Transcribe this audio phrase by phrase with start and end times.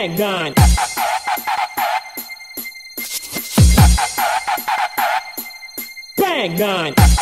[0.00, 0.54] Magnon.
[6.16, 7.19] Magnon.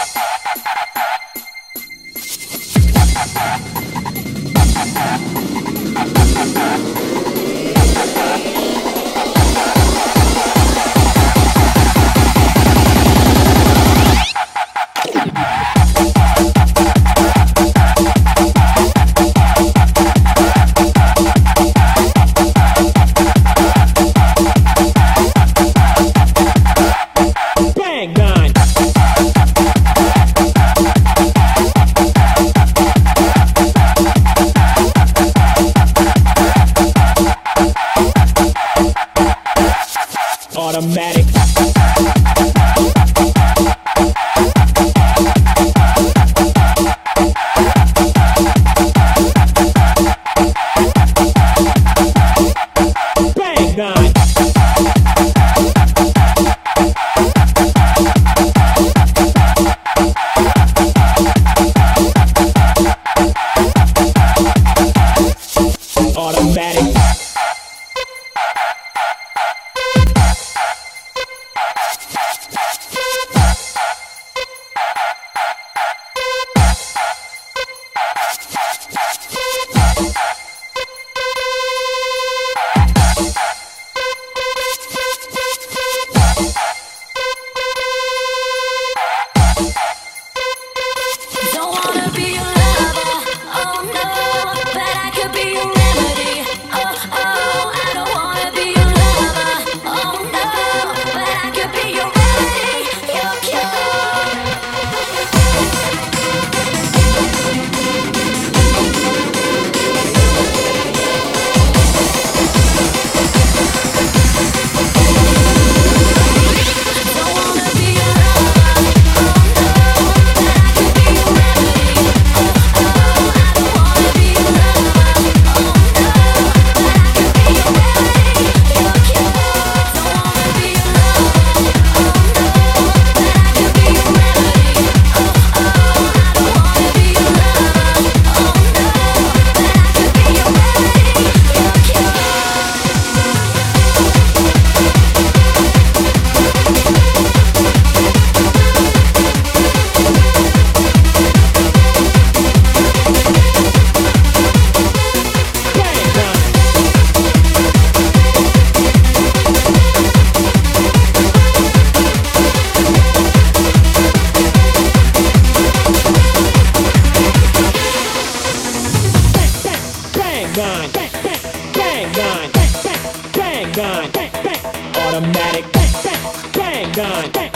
[176.98, 177.47] mankind.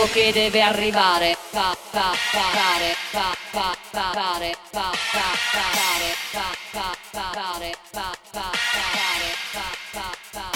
[0.00, 1.36] Quello che deve arrivare.
[1.50, 5.20] Fa, fa, fare, fa, fa, fare, fa, fa,
[5.50, 10.48] fare, fa, fa, fare, fa, fa, fare, fa, fa, fare.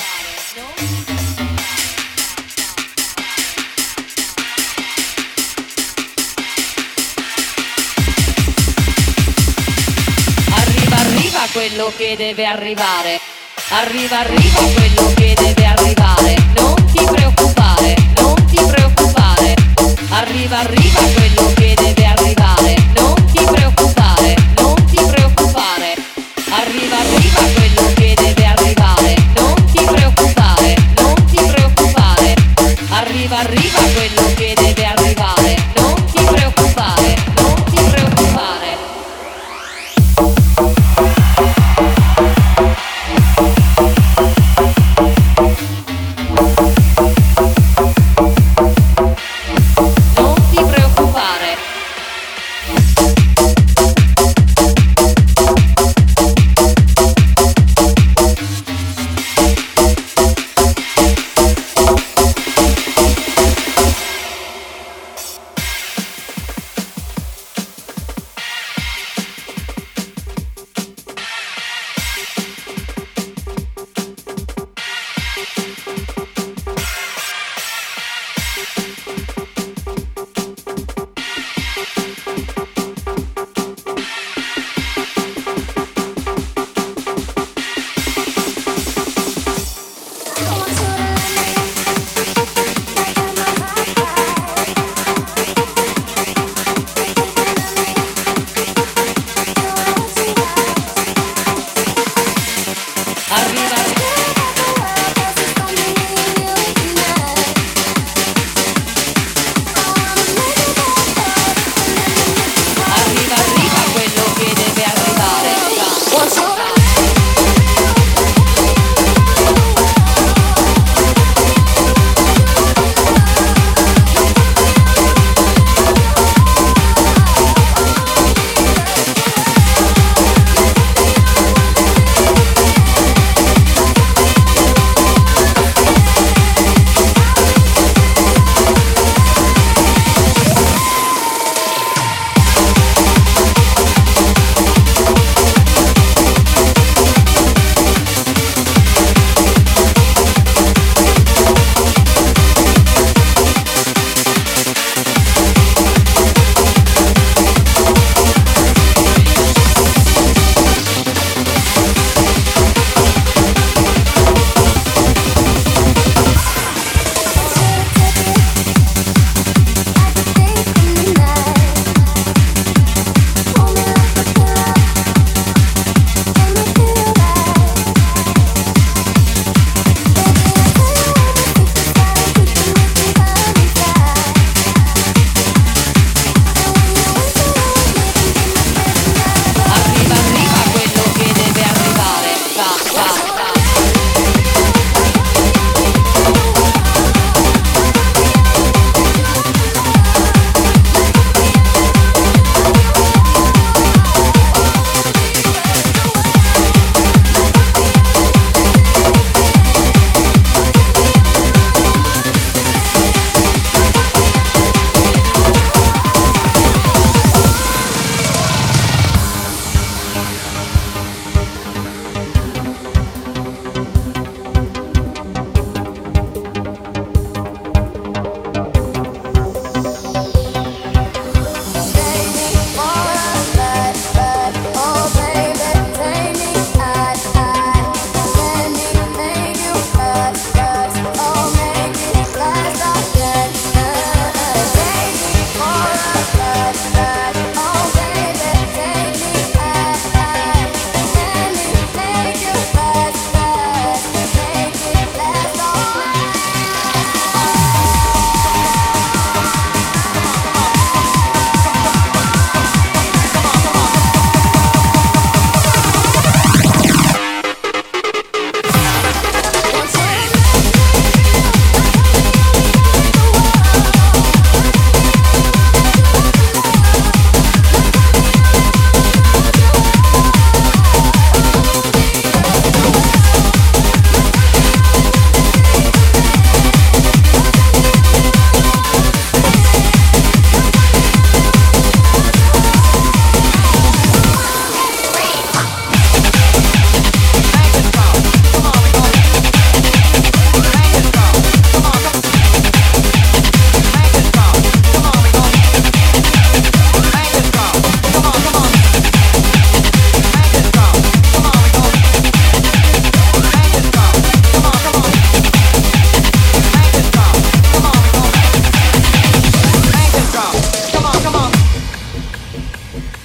[10.55, 13.21] Arriva, arriva quello che deve arrivare.
[13.71, 16.44] Arriva, arriva quello che deve arrivare.
[20.61, 20.84] Arriva,